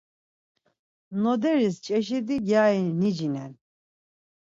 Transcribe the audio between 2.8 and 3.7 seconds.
nicinen